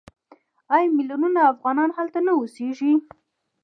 آیا 0.73 0.89
میلیونونه 0.97 1.39
افغانان 1.53 1.89
هلته 1.97 2.19
نه 2.25 2.31
اوسېږي؟ 2.39 2.91